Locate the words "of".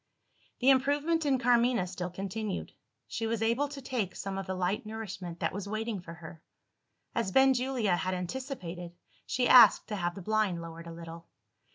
4.39-4.47